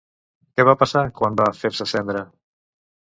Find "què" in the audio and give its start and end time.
0.55-0.63